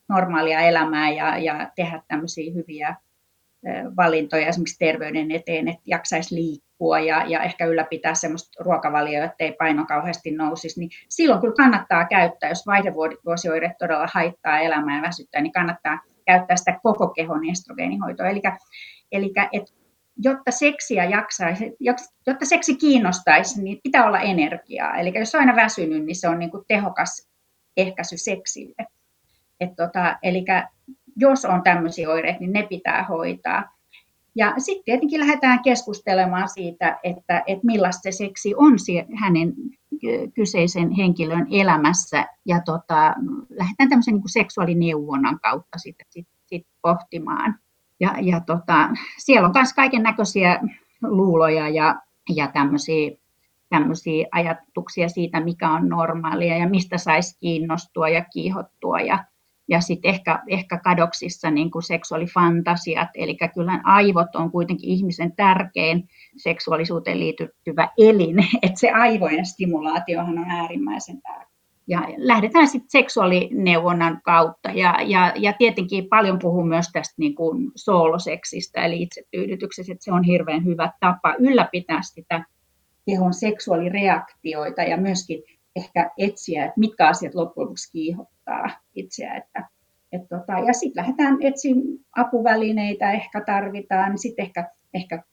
normaalia 0.10 0.60
elämää 0.60 1.10
ja, 1.10 1.38
ja 1.38 1.72
tehdä 1.76 2.02
tämmöisiä 2.08 2.54
hyviä 2.54 2.96
valintoja 3.98 4.48
esimerkiksi 4.48 4.80
terveyden 4.80 5.32
eteen, 5.32 5.68
että 5.68 5.82
jaksaisi 5.86 6.36
liikkua 6.36 7.00
ja, 7.00 7.26
ja 7.28 7.44
ehkä 7.44 7.66
ylläpitää 7.66 8.16
semmoista 8.16 8.64
ruokavalioa, 8.64 9.26
ettei 9.26 9.52
paino 9.52 9.86
kauheasti 9.86 10.32
nousisi, 10.32 10.80
niin 10.80 10.90
silloin 11.10 11.42
kyllä 11.42 11.54
kannattaa 11.58 12.06
käyttää, 12.06 12.50
jos 12.50 12.68
vaihdevuosioireet 12.68 13.78
todella 13.80 14.08
haittaa 14.14 14.60
elämää 14.60 14.96
ja 14.96 15.02
väsyttää, 15.02 15.42
niin 15.42 15.52
kannattaa 15.52 16.00
käyttää 16.26 16.58
sitä 16.58 16.80
koko 16.84 17.08
kehon 17.08 17.50
estrogeenihoitoa. 17.50 18.28
Eli, 18.28 18.42
eli 19.12 19.34
et, 19.54 19.74
jotta 20.24 20.52
seksiä 20.52 21.06
jaksaisi, 21.06 21.76
jotta 22.28 22.46
seksi 22.46 22.76
kiinnostaisi, 22.76 23.64
niin 23.64 23.80
pitää 23.84 24.06
olla 24.06 24.20
energiaa. 24.20 24.96
Eli 24.96 25.12
jos 25.16 25.36
on 25.36 25.42
aina 25.42 25.56
väsynyt, 25.56 26.06
niin 26.06 26.16
se 26.16 26.28
on 26.28 26.40
niin 26.40 26.52
kuin 26.52 26.64
tehokas 26.68 27.30
ehkäisy 27.78 28.18
seksille. 28.18 28.88
Et 29.60 29.76
tota, 29.76 30.20
eli 30.24 30.46
jos 31.16 31.46
on 31.46 31.64
tämmöisiä 31.64 32.10
oireita, 32.10 32.40
niin 32.40 32.54
ne 32.54 32.68
pitää 32.70 33.04
hoitaa. 33.04 33.76
Ja 34.36 34.54
sitten 34.58 34.86
tietenkin 34.86 35.20
lähdetään 35.20 35.64
keskustelemaan 35.64 36.50
siitä, 36.50 37.00
että, 37.04 37.44
että 37.48 37.66
millaista 37.66 38.02
se 38.02 38.12
seksi 38.12 38.56
on 38.56 38.74
hänen 39.16 39.54
kyseisen 40.34 40.92
henkilön 40.92 41.48
elämässä. 41.52 42.26
Ja 42.46 42.62
tota, 42.66 43.16
lähdetään 43.50 43.90
tämmöisen 43.90 44.14
niin 44.14 44.30
seksuaalineuvonnan 44.30 45.40
kautta 45.40 45.78
sitten 45.78 46.08
sit, 46.10 46.28
sit 46.46 46.68
pohtimaan. 46.82 47.60
Ja, 48.00 48.16
ja 48.22 48.40
tota, 48.40 48.90
siellä 49.18 49.46
on 49.48 49.52
myös 49.56 49.74
kaiken 49.74 50.04
näköisiä 50.04 50.60
luuloja 51.02 51.70
ja, 51.70 51.96
ja 52.36 52.48
tämmöisiä 52.48 53.12
tämmöisiä 53.70 54.28
ajatuksia 54.32 55.10
siitä, 55.10 55.40
mikä 55.40 55.72
on 55.72 55.90
normaalia 55.90 56.58
ja 56.58 56.70
mistä 56.70 56.98
saisi 56.98 57.38
kiinnostua 57.40 58.10
ja 58.10 58.26
kiihottua 58.34 59.00
ja 59.00 59.24
ja 59.70 59.82
sitten 59.82 60.10
ehkä, 60.10 60.44
ehkä 60.48 60.78
kadoksissa 60.78 61.52
niin 61.52 61.72
kuin 61.72 61.84
seksuaalifantasiat, 61.84 63.10
eli 63.16 63.38
kyllä 63.54 63.82
aivot 63.84 64.36
on 64.36 64.52
kuitenkin 64.52 64.90
ihmisen 64.90 65.36
tärkein 65.36 66.10
seksuaalisuuteen 66.38 67.20
liittyvä 67.20 67.90
elin, 67.98 68.36
että 68.64 68.80
se 68.80 68.92
aivojen 68.92 69.46
stimulaatiohan 69.46 70.38
on 70.38 70.52
äärimmäisen 70.52 71.22
tärkeä. 71.22 71.59
Ja 71.90 72.02
lähdetään 72.18 72.68
sitten 72.68 72.90
seksuaalineuvonnan 72.90 74.22
kautta 74.24 74.70
ja, 74.70 74.96
ja, 75.06 75.34
ja 75.36 75.54
tietenkin 75.54 76.10
paljon 76.10 76.40
puhun 76.40 76.68
myös 76.68 76.90
tästä 76.94 77.14
niin 77.18 77.36
kuin 77.36 77.72
sooloseksistä 77.76 78.86
eli 78.86 79.02
itsetyydytyksestä, 79.02 79.92
että 79.92 80.04
se 80.04 80.12
on 80.12 80.24
hirveän 80.24 80.66
hyvä 80.66 80.92
tapa 81.00 81.36
ylläpitää 81.40 82.00
sitä 82.02 82.44
kehon 83.06 83.34
seksuaalireaktioita 83.34 84.82
ja 84.82 84.98
myöskin 84.98 85.44
ehkä 85.76 86.12
etsiä, 86.18 86.66
että 86.66 86.80
mitkä 86.80 87.08
asiat 87.08 87.36
loppujen 87.36 87.66
lopuksi 87.66 87.92
kiihottaa 87.92 88.70
itseä. 88.96 89.36
Että, 89.36 89.68
et 90.12 90.22
tota, 90.30 90.54
ja 90.68 90.74
sitten 90.74 91.02
lähdetään 91.02 91.38
etsimään 91.42 91.86
apuvälineitä, 92.18 93.12
ehkä 93.12 93.42
tarvitaan, 93.46 94.18
sitten 94.18 94.46
ehkä, 94.46 94.72
ehkä 94.94 95.24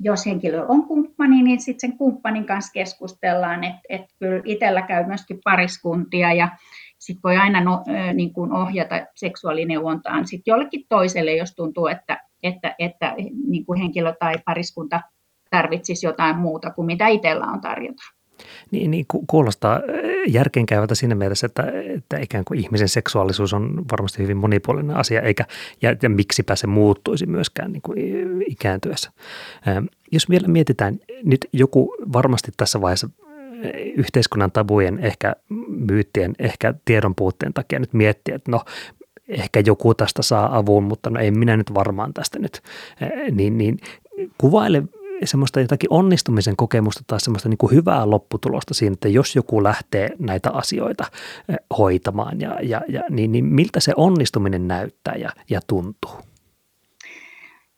jos 0.00 0.26
henkilö 0.26 0.64
on 0.68 0.86
kumppani, 0.86 1.42
niin 1.42 1.60
sitten 1.60 1.90
sen 1.90 1.98
kumppanin 1.98 2.46
kanssa 2.46 2.72
keskustellaan, 2.72 3.64
että 3.64 3.80
et 3.88 4.02
kyllä 4.18 4.42
itsellä 4.44 4.82
käy 4.82 5.06
myöskin 5.06 5.40
pariskuntia 5.44 6.32
ja 6.32 6.48
sitten 6.98 7.22
voi 7.24 7.36
aina 7.36 7.60
no, 7.60 7.84
niin 8.14 8.32
kuin 8.32 8.52
ohjata 8.52 9.06
seksuaalineuvontaan 9.14 10.26
sit 10.26 10.42
jollekin 10.46 10.84
toiselle, 10.88 11.32
jos 11.32 11.54
tuntuu, 11.54 11.86
että, 11.86 12.18
että, 12.42 12.74
että 12.78 13.14
niin 13.46 13.66
kuin 13.66 13.80
henkilö 13.80 14.14
tai 14.20 14.34
pariskunta 14.44 15.00
tarvitsisi 15.50 16.06
jotain 16.06 16.36
muuta 16.36 16.70
kuin 16.70 16.86
mitä 16.86 17.08
itsellä 17.08 17.46
on 17.46 17.60
tarjota. 17.60 18.02
Niin, 18.70 18.90
niin 18.90 19.06
kuulostaa 19.26 19.80
järkeenkäyvältä 20.26 20.94
siinä 20.94 21.14
mielessä, 21.14 21.46
että, 21.46 21.72
että 21.96 22.18
ikään 22.18 22.44
kuin 22.44 22.60
ihmisen 22.60 22.88
seksuaalisuus 22.88 23.52
on 23.52 23.84
varmasti 23.92 24.22
hyvin 24.22 24.36
monipuolinen 24.36 24.96
asia, 24.96 25.22
eikä, 25.22 25.44
ja, 25.82 25.96
ja 26.02 26.08
miksipä 26.08 26.56
se 26.56 26.66
muuttuisi 26.66 27.26
myöskään 27.26 27.72
niin 27.72 27.82
kuin 27.82 27.98
ikääntyessä. 28.48 29.10
Jos 30.12 30.30
vielä 30.30 30.48
mietitään, 30.48 31.00
nyt 31.22 31.48
joku 31.52 31.94
varmasti 32.12 32.52
tässä 32.56 32.80
vaiheessa 32.80 33.08
yhteiskunnan 33.96 34.52
tabujen, 34.52 34.98
ehkä 34.98 35.36
myyttien, 35.68 36.34
ehkä 36.38 36.74
tiedon 36.84 37.14
puutteen 37.14 37.52
takia 37.52 37.78
nyt 37.78 37.92
miettiä, 37.92 38.34
että 38.34 38.50
no 38.50 38.60
ehkä 39.28 39.62
joku 39.66 39.94
tästä 39.94 40.22
saa 40.22 40.56
avun, 40.56 40.84
mutta 40.84 41.10
no 41.10 41.20
ei 41.20 41.30
minä 41.30 41.56
nyt 41.56 41.74
varmaan 41.74 42.14
tästä 42.14 42.38
nyt, 42.38 42.62
niin, 43.30 43.58
niin 43.58 43.78
kuvaile 44.38 44.82
semmoista 45.24 45.60
jotakin 45.60 45.92
onnistumisen 45.92 46.56
kokemusta 46.56 47.04
tai 47.06 47.20
semmoista 47.20 47.48
niin 47.48 47.58
kuin 47.58 47.72
hyvää 47.72 48.10
lopputulosta 48.10 48.74
siinä, 48.74 48.92
että 48.92 49.08
jos 49.08 49.36
joku 49.36 49.62
lähtee 49.62 50.10
näitä 50.18 50.50
asioita 50.50 51.04
eh, 51.48 51.56
hoitamaan, 51.78 52.40
ja, 52.40 52.58
ja, 52.62 52.80
ja, 52.88 53.02
niin, 53.10 53.32
niin 53.32 53.44
miltä 53.44 53.80
se 53.80 53.92
onnistuminen 53.96 54.68
näyttää 54.68 55.14
ja, 55.14 55.30
ja 55.50 55.60
tuntuu? 55.66 56.10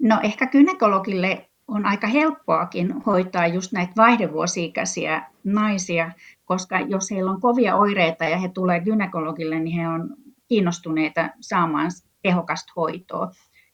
No 0.03 0.21
ehkä 0.23 0.47
kynekologille 0.47 1.49
on 1.69 1.87
aika 1.87 2.07
helppoakin 2.07 2.93
hoitaa 3.07 3.47
just 3.47 3.73
näitä 3.73 3.93
vaihdevuosiikäisiä 3.97 5.23
naisia, 5.45 6.11
koska 6.45 6.81
jos 6.81 7.11
heillä 7.11 7.31
on 7.31 7.41
kovia 7.41 7.77
oireita 7.77 8.25
ja 8.25 8.39
he 8.39 8.49
tulee 8.49 8.81
gynekologille, 8.81 9.61
niin 9.61 9.81
he 9.81 9.89
on 9.89 10.17
kiinnostuneita 10.49 11.29
saamaan 11.41 11.91
tehokasta 12.23 12.73
hoitoa. 12.77 13.31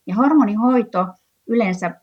Ja 0.07 0.15
hormonihoito 0.15 1.07
yleensä 1.47 2.01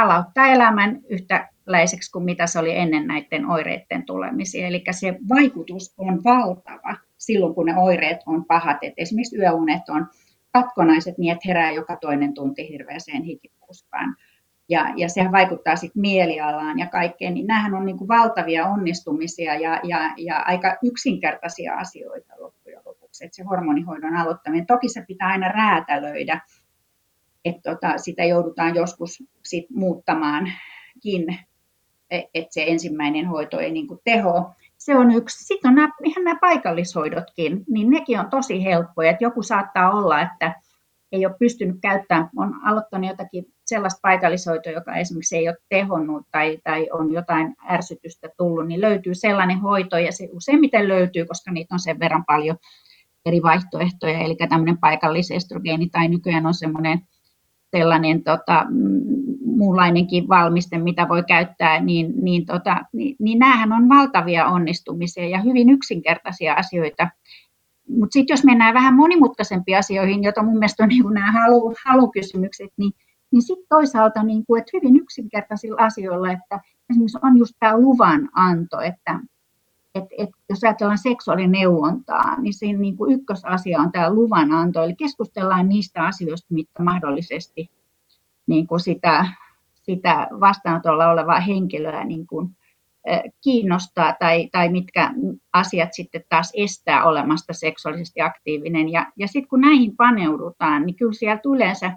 palauttaa 0.00 0.46
elämän 0.46 1.00
yhtäläiseksi 1.08 2.12
kuin 2.12 2.24
mitä 2.24 2.46
se 2.46 2.58
oli 2.58 2.76
ennen 2.76 3.06
näiden 3.06 3.46
oireiden 3.50 4.06
tulemisia. 4.06 4.66
Eli 4.66 4.84
se 4.90 5.18
vaikutus 5.28 5.94
on 5.98 6.24
valtava 6.24 6.96
silloin, 7.16 7.54
kun 7.54 7.66
ne 7.66 7.76
oireet 7.76 8.18
on 8.26 8.44
pahat. 8.44 8.76
Et 8.82 8.94
esimerkiksi 8.96 9.36
yöunet 9.36 9.88
on 9.88 10.06
katkonaiset 10.52 11.18
niin, 11.18 11.32
että 11.32 11.48
herää 11.48 11.70
joka 11.72 11.96
toinen 11.96 12.34
tunti 12.34 12.68
hirveäseen 12.68 13.22
hikipuuskaan. 13.22 14.16
Ja, 14.68 14.92
ja 14.96 15.08
sehän 15.08 15.32
vaikuttaa 15.32 15.76
sitten 15.76 16.00
mielialaan 16.00 16.78
ja 16.78 16.86
kaikkeen, 16.86 17.34
niin 17.34 17.46
nämähän 17.46 17.74
on 17.74 17.86
niin 17.86 17.98
kuin 17.98 18.08
valtavia 18.08 18.66
onnistumisia 18.66 19.54
ja, 19.54 19.80
ja, 19.84 20.14
ja 20.16 20.38
aika 20.38 20.76
yksinkertaisia 20.82 21.74
asioita 21.74 22.34
loppujen 22.38 22.80
lopuksi, 22.84 23.24
että 23.24 23.36
se 23.36 23.42
hormonihoidon 23.42 24.16
aloittaminen. 24.16 24.66
Toki 24.66 24.88
se 24.88 25.04
pitää 25.08 25.28
aina 25.28 25.48
räätälöidä, 25.48 26.40
että 27.48 27.74
tota, 27.74 27.98
sitä 27.98 28.24
joudutaan 28.24 28.74
joskus 28.74 29.22
sit 29.44 29.70
muuttamaankin, 29.70 31.38
e, 32.10 32.22
että 32.34 32.54
se 32.54 32.64
ensimmäinen 32.66 33.26
hoito 33.26 33.60
ei 33.60 33.70
niin 33.70 33.88
kuin 33.88 34.00
teho. 34.04 34.50
Se 34.78 34.96
on 34.96 35.10
yksi. 35.10 35.44
Sitten 35.44 35.68
on 35.68 35.74
nämä, 35.74 35.92
ihan 36.04 36.24
nämä 36.24 36.38
paikallishoidotkin, 36.40 37.64
niin 37.70 37.90
nekin 37.90 38.20
on 38.20 38.30
tosi 38.30 38.64
helppoja. 38.64 39.10
Että 39.10 39.24
joku 39.24 39.42
saattaa 39.42 39.90
olla, 39.90 40.20
että 40.20 40.54
ei 41.12 41.26
ole 41.26 41.34
pystynyt 41.38 41.76
käyttämään, 41.82 42.30
on 42.36 42.54
aloittanut 42.64 43.10
jotakin 43.10 43.44
sellaista 43.66 43.98
paikallishoitoa, 44.02 44.72
joka 44.72 44.96
esimerkiksi 44.96 45.36
ei 45.36 45.48
ole 45.48 45.56
tehonnut 45.68 46.26
tai, 46.32 46.58
tai 46.64 46.88
on 46.92 47.12
jotain 47.12 47.56
ärsytystä 47.70 48.28
tullut, 48.36 48.66
niin 48.66 48.80
löytyy 48.80 49.14
sellainen 49.14 49.60
hoito 49.60 49.98
ja 49.98 50.12
se 50.12 50.28
useimmiten 50.32 50.88
löytyy, 50.88 51.26
koska 51.26 51.50
niitä 51.50 51.74
on 51.74 51.80
sen 51.80 52.00
verran 52.00 52.24
paljon 52.26 52.56
eri 53.26 53.42
vaihtoehtoja, 53.42 54.18
eli 54.18 54.36
tämmöinen 54.48 54.78
paikallisestrogeeni 54.78 55.88
tai 55.88 56.08
nykyään 56.08 56.46
on 56.46 56.54
semmoinen 56.54 57.00
sellainen 57.76 58.24
tota, 58.24 58.66
muunlainenkin 59.44 60.28
valmiste, 60.28 60.78
mitä 60.78 61.08
voi 61.08 61.22
käyttää, 61.24 61.80
niin, 61.80 62.12
niin, 62.20 62.46
tota, 62.46 62.76
niin, 62.92 63.16
niin 63.18 63.38
näähän 63.38 63.72
on 63.72 63.88
valtavia 63.88 64.46
onnistumisia 64.46 65.28
ja 65.28 65.40
hyvin 65.40 65.70
yksinkertaisia 65.70 66.54
asioita. 66.54 67.08
Mutta 67.88 68.12
sitten 68.12 68.34
jos 68.34 68.44
mennään 68.44 68.74
vähän 68.74 68.94
monimutkaisempiin 68.94 69.78
asioihin, 69.78 70.22
joita 70.22 70.42
mun 70.42 70.58
mielestä 70.58 70.82
on 70.82 70.88
niin 70.88 71.14
nämä 71.14 71.32
halu, 71.32 71.74
halukysymykset, 71.86 72.70
niin, 72.76 72.92
niin 73.32 73.42
sitten 73.42 73.66
toisaalta 73.68 74.22
niin 74.22 74.46
kuin, 74.46 74.60
että 74.60 74.70
hyvin 74.74 74.96
yksinkertaisilla 74.96 75.82
asioilla, 75.82 76.32
että 76.32 76.60
esimerkiksi 76.90 77.18
on 77.22 77.38
just 77.38 77.54
tämä 77.60 77.78
luvan 77.78 78.28
anto, 78.34 78.80
että, 78.80 79.20
et, 79.94 80.04
et, 80.18 80.30
jos 80.48 80.64
ajatellaan 80.64 80.98
seksuaalineuvontaa, 80.98 82.40
niin 82.40 82.54
siinä 82.54 82.78
niin 82.78 82.96
kuin 82.96 83.12
ykkösasia 83.12 83.80
on 83.80 83.92
tämä 83.92 84.14
luvananto, 84.14 84.82
eli 84.82 84.94
keskustellaan 84.94 85.68
niistä 85.68 86.06
asioista, 86.06 86.54
mitkä 86.54 86.82
mahdollisesti 86.82 87.70
niin 88.46 88.66
kuin 88.66 88.80
sitä, 88.80 89.26
sitä 89.74 90.28
vastaanotolla 90.40 91.10
olevaa 91.10 91.40
henkilöä 91.40 92.04
niin 92.04 92.26
kuin, 92.26 92.56
kiinnostaa 93.40 94.16
tai, 94.18 94.48
tai 94.52 94.68
mitkä 94.68 95.10
asiat 95.52 95.88
sitten 95.92 96.24
taas 96.28 96.52
estää 96.56 97.04
olemasta 97.04 97.52
seksuaalisesti 97.52 98.20
aktiivinen. 98.20 98.92
Ja, 98.92 99.12
ja 99.16 99.26
sitten 99.26 99.48
kun 99.48 99.60
näihin 99.60 99.96
paneudutaan, 99.96 100.86
niin 100.86 100.96
kyllä 100.96 101.12
sieltä 101.12 101.42
yleensä 101.44 101.92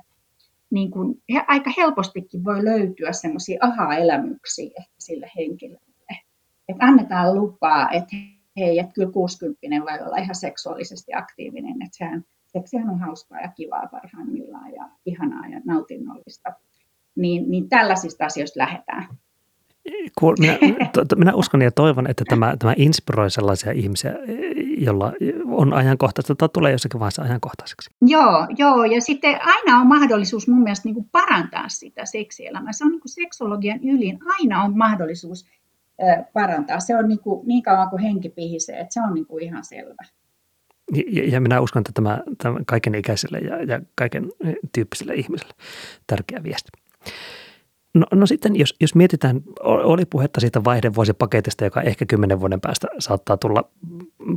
niin 0.69 0.91
kuin, 0.91 1.21
he, 1.33 1.43
aika 1.47 1.71
helpostikin 1.77 2.43
voi 2.43 2.65
löytyä 2.65 3.11
semmoisia 3.11 3.59
aha-elämyksiä 3.61 4.71
ehkä 4.79 4.95
sille 4.99 5.31
henkilölle. 5.37 5.90
Että 6.67 6.85
annetaan 6.85 7.35
lupaa, 7.35 7.91
että 7.91 8.15
hei, 8.57 8.79
että 8.79 8.93
kyllä 8.93 9.11
60 9.11 9.91
voi 9.91 10.07
olla 10.07 10.17
ihan 10.17 10.35
seksuaalisesti 10.35 11.13
aktiivinen, 11.13 11.81
että 11.81 11.97
sehän, 11.97 12.23
seksihän 12.47 12.89
on 12.89 12.99
hauskaa 12.99 13.39
ja 13.41 13.51
kivaa 13.55 13.87
parhaimmillaan 13.91 14.73
ja 14.73 14.89
ihanaa 15.05 15.47
ja 15.47 15.61
nautinnollista. 15.65 16.53
Niin, 17.15 17.51
niin 17.51 17.69
tällaisista 17.69 18.25
asioista 18.25 18.59
lähdetään. 18.59 19.07
Minä, 20.39 20.57
to, 20.93 21.15
minä 21.15 21.33
uskon 21.33 21.61
ja 21.61 21.71
toivon, 21.71 22.09
että 22.09 22.23
tämä, 22.29 22.55
tämä 22.59 22.73
inspiroi 22.77 23.31
sellaisia 23.31 23.71
ihmisiä, 23.71 24.13
jolla 24.77 25.13
on 25.45 25.73
ajankohtaista 25.73 26.35
tai 26.35 26.49
tulee 26.53 26.71
jossakin 26.71 26.99
vaiheessa 26.99 27.21
ajankohtaiseksi. 27.21 27.89
Joo, 28.01 28.47
joo, 28.57 28.83
ja 28.83 29.01
sitten 29.01 29.39
aina 29.41 29.79
on 29.79 29.87
mahdollisuus 29.87 30.47
mun 30.47 30.63
mielestä 30.63 30.87
niin 30.87 30.95
kuin 30.95 31.09
parantaa 31.11 31.69
sitä 31.69 32.05
seksielämää. 32.05 32.73
Se 32.73 32.85
on 32.85 32.91
niin 32.91 33.01
kuin 33.01 33.11
seksologian 33.11 33.79
ylin, 33.83 34.19
aina 34.39 34.63
on 34.63 34.77
mahdollisuus 34.77 35.45
parantaa. 36.33 36.79
Se 36.79 36.95
on 36.95 37.07
niin, 37.07 37.19
kuin, 37.19 37.47
niin 37.47 37.63
kauan 37.63 37.89
kuin 37.89 38.01
henki 38.01 38.29
pihisee, 38.29 38.79
että 38.79 38.93
se 38.93 39.01
on 39.01 39.13
niin 39.13 39.25
kuin 39.25 39.43
ihan 39.43 39.63
selvä. 39.65 40.03
Ja, 41.11 41.23
ja 41.27 41.41
minä 41.41 41.61
uskon, 41.61 41.79
että 41.79 41.91
tämä, 41.93 42.19
tämä 42.37 42.59
kaiken 42.67 42.95
ikäisille 42.95 43.37
ja, 43.37 43.63
ja 43.63 43.81
kaiken 43.95 44.29
tyyppisille 44.73 45.13
ihmisille 45.13 45.53
tärkeä 46.07 46.43
viesti. 46.43 46.69
No, 47.93 48.05
no 48.11 48.25
sitten, 48.25 48.55
jos, 48.55 48.75
jos 48.81 48.95
mietitään, 48.95 49.41
oli 49.63 50.05
puhetta 50.05 50.39
siitä 50.39 50.63
vaihdevuosipaketista, 50.63 51.63
joka 51.63 51.81
ehkä 51.81 52.05
kymmenen 52.05 52.39
vuoden 52.39 52.61
päästä 52.61 52.87
saattaa 52.99 53.37
tulla 53.37 53.63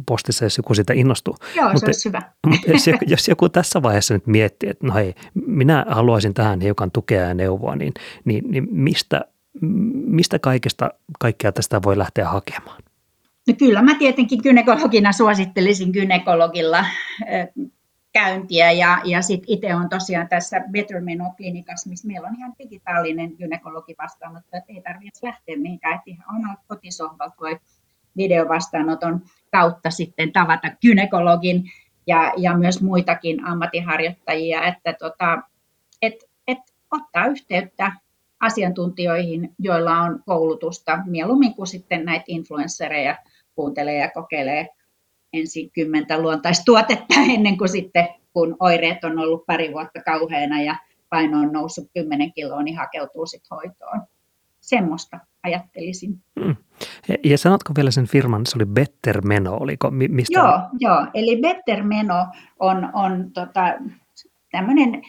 postissa, 0.07 0.45
jos 0.45 0.57
joku 0.57 0.75
siitä 0.75 0.93
innostuu. 0.93 1.37
Joo, 1.57 1.65
mutta, 1.65 1.81
se 1.81 1.87
olisi 1.87 2.09
hyvä. 2.09 2.23
Mutta 2.47 2.71
jos, 2.71 2.87
joku, 2.87 3.05
jos 3.09 3.29
joku 3.29 3.49
tässä 3.49 3.83
vaiheessa 3.83 4.15
nyt 4.15 4.27
miettii, 4.27 4.71
että 4.71 4.87
no 4.87 4.95
hei, 4.95 5.15
minä 5.47 5.87
haluaisin 5.89 6.35
tähän 6.35 6.61
hiukan 6.61 6.91
tukea 6.91 7.23
ja 7.23 7.35
neuvoa, 7.35 7.77
niin, 7.77 7.93
niin, 8.25 8.45
niin 8.51 8.69
mistä, 8.71 9.25
mistä 10.07 10.39
kaikesta 10.39 10.91
kaikkea 11.19 11.53
tästä 11.53 11.83
voi 11.83 11.99
lähteä 11.99 12.29
hakemaan? 12.29 12.83
No 13.49 13.55
kyllä 13.59 13.83
mä 13.83 13.95
tietenkin 13.95 14.41
gynekologina 14.43 15.13
suosittelisin 15.13 15.91
gynekologilla 15.91 16.85
käyntiä 18.13 18.73
ja, 18.73 19.01
ja 19.05 19.23
sitten 19.23 19.55
itse 19.55 19.75
on 19.75 19.89
tosiaan 19.89 20.29
tässä 20.29 20.61
Better 20.71 21.01
Meno-klinikassa, 21.01 21.91
missä 21.91 22.09
meillä 22.09 22.29
on 22.29 22.37
ihan 22.39 22.55
digitaalinen 22.59 23.33
gynekologi 23.39 23.95
vastaanotto, 24.03 24.57
että 24.57 24.73
ei 24.73 24.83
tarvitse 24.83 25.27
lähteä 25.27 25.57
mihinkään, 25.57 25.95
että 25.95 26.11
ihan 26.11 26.37
omalta 26.37 26.63
kotisohvalta 26.69 27.35
voi 27.41 27.61
videovastaanoton 28.17 29.23
kautta 29.53 29.91
sitten 29.91 30.33
tavata 30.33 30.69
gynekologin 30.83 31.65
ja, 32.07 32.33
ja 32.37 32.57
myös 32.59 32.83
muitakin 32.83 33.47
ammattiharjoittajia, 33.47 34.65
että 34.65 34.93
tota, 34.93 35.43
et, 36.03 36.15
et 36.49 36.59
ottaa 36.91 37.27
yhteyttä 37.27 37.93
asiantuntijoihin, 38.45 39.55
joilla 39.59 40.01
on 40.01 40.23
koulutusta 40.27 40.99
mieluummin 41.07 41.55
kuin 41.55 41.67
sitten 41.67 42.05
näitä 42.05 42.25
influenssereja 42.29 43.17
kuuntelee 43.55 43.99
ja 43.99 44.11
kokeilee 44.11 44.69
ensin 45.33 45.71
kymmentä 45.71 46.19
luontaistuotetta 46.23 47.15
ennen 47.35 47.59
kuin 47.59 47.69
sitten, 47.69 48.09
kun 48.33 48.57
oireet 48.61 49.05
on 49.05 49.19
ollut 49.19 49.47
pari 49.47 49.73
vuotta 49.73 50.03
kauheana 50.03 50.63
ja 50.63 50.77
paino 51.09 51.39
on 51.39 51.53
noussut 51.53 51.91
10 51.95 52.33
kiloa, 52.33 52.63
niin 52.63 52.77
hakeutuu 52.77 53.27
sitten 53.27 53.57
hoitoon. 53.57 54.03
Semmoista 54.61 55.21
ajattelisin. 55.43 56.23
Hmm. 56.41 56.57
Ja 57.25 57.39
sanotko 57.39 57.73
vielä 57.77 57.91
sen 57.91 58.07
firman, 58.07 58.47
se 58.47 58.59
oli 58.59 58.67
Better 58.67 59.21
Meno, 59.27 59.57
oliko? 59.61 59.91
Mistä? 59.91 60.39
Joo, 60.39 60.61
joo, 60.79 61.07
eli 61.15 61.41
Better 61.41 61.83
Meno 61.83 62.27
on, 62.61 62.91
on 62.93 63.31
tota, 63.33 63.75
tämmöinen 64.51 65.03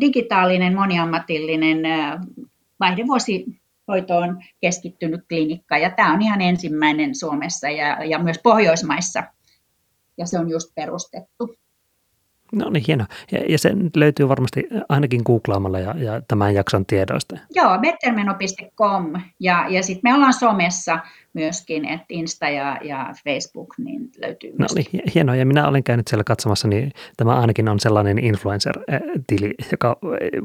digitaalinen, 0.00 0.74
moniammatillinen 0.74 1.78
vaihdevuosi 2.80 3.44
hoitoon 3.88 4.42
keskittynyt 4.60 5.20
klinikka, 5.28 5.78
ja 5.78 5.90
tämä 5.90 6.12
on 6.12 6.22
ihan 6.22 6.40
ensimmäinen 6.40 7.14
Suomessa 7.14 7.70
ja, 7.70 8.04
ja 8.04 8.18
myös 8.18 8.38
Pohjoismaissa 8.42 9.22
ja 10.18 10.26
se 10.26 10.38
on 10.38 10.50
just 10.50 10.74
perustettu. 10.74 11.54
No 12.52 12.70
niin, 12.70 12.84
hienoa. 12.86 13.06
Ja, 13.32 13.38
ja 13.48 13.58
se 13.58 13.70
löytyy 13.96 14.28
varmasti 14.28 14.68
ainakin 14.88 15.22
googlaamalla 15.26 15.78
ja, 15.78 15.94
ja 15.98 16.22
tämän 16.28 16.54
jakson 16.54 16.86
tiedoista. 16.86 17.38
Joo, 17.54 17.78
bettermeno.com 17.78 19.12
ja, 19.40 19.66
ja 19.68 19.82
sitten 19.82 20.10
me 20.10 20.14
ollaan 20.14 20.34
somessa 20.34 20.98
myöskin, 21.32 21.84
että 21.84 22.06
Insta 22.08 22.48
ja, 22.48 22.78
ja 22.82 23.14
Facebook 23.24 23.74
niin 23.78 24.10
löytyy 24.22 24.52
No 24.58 24.66
niin, 24.74 25.02
hienoa. 25.14 25.36
Ja 25.36 25.46
minä 25.46 25.68
olen 25.68 25.84
käynyt 25.84 26.08
siellä 26.08 26.24
katsomassa, 26.24 26.68
niin 26.68 26.92
tämä 27.16 27.40
ainakin 27.40 27.68
on 27.68 27.80
sellainen 27.80 28.18
influencer-tili, 28.18 29.54
joka 29.72 29.98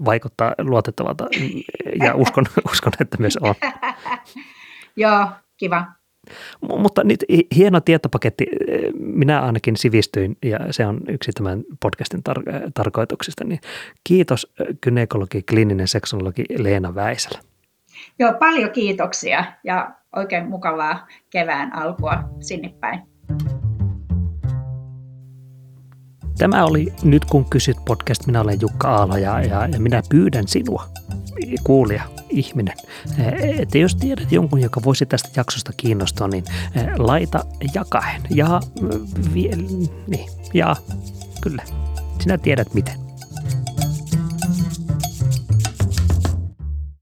vaikuttaa 0.06 0.54
luotettavalta 0.58 1.26
ja 2.04 2.16
uskon, 2.16 2.46
uskon 2.72 2.94
että 3.00 3.18
myös 3.20 3.38
on. 3.42 3.56
Joo, 4.96 5.28
kiva. 5.58 5.86
Mutta 6.62 7.04
nyt 7.04 7.26
hieno 7.56 7.82
tietopaketti. 7.82 8.46
Minä 9.00 9.42
ainakin 9.42 9.78
sivistyin 9.78 10.38
ja 10.44 10.60
se 10.72 10.86
on 10.86 11.02
yksi 11.08 11.32
tämän 11.32 11.64
podcastin 11.82 12.22
tar- 12.30 12.72
tarkoituksista. 12.74 13.44
Niin 13.44 13.60
kiitos 14.04 14.54
kynekologi, 14.82 15.44
kliininen 15.44 15.88
seksologi 15.88 16.44
Leena 16.58 16.96
Väisälä. 16.96 17.40
Joo, 18.20 18.34
paljon 18.34 18.72
kiitoksia 18.72 19.46
ja 19.64 19.92
oikein 20.16 20.50
mukavaa 20.50 21.08
kevään 21.30 21.76
alkua 21.76 22.24
sinne 22.40 22.74
päin. 22.80 23.15
Tämä 26.38 26.66
oli 26.66 26.94
Nyt 27.04 27.26
kun 27.26 27.46
kysyt 27.46 27.78
podcast. 27.86 28.28
Minä 28.28 28.42
olen 28.42 28.62
Jukka 28.62 28.90
Aalo 28.90 29.18
ja, 29.18 29.42
ja, 29.42 29.68
ja 29.68 29.80
minä 29.80 30.02
pyydän 30.10 30.48
sinua, 30.48 30.88
kuulija, 31.64 32.04
ihminen, 32.30 32.78
että 33.60 33.78
jos 33.78 33.96
tiedät 33.96 34.32
jonkun, 34.32 34.62
joka 34.62 34.82
voisi 34.84 35.06
tästä 35.06 35.30
jaksosta 35.36 35.72
kiinnostua, 35.78 36.28
niin 36.28 36.44
eh, 36.76 36.86
laita 36.98 37.46
jakaen. 37.74 38.22
Ja, 38.30 38.62
mm, 38.82 38.90
vie, 39.34 39.56
niin, 40.08 40.30
ja 40.54 40.76
kyllä, 41.42 41.64
sinä 42.20 42.38
tiedät 42.38 42.74
miten. 42.74 43.05